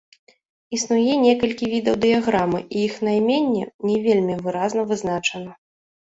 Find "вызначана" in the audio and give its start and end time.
4.93-5.51